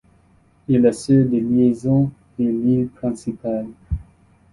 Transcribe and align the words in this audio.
Il 0.67 0.87
assure 0.87 1.25
des 1.29 1.39
liaisons 1.41 2.09
vers 2.39 2.49
l'île 2.51 2.87
principale. 2.87 3.67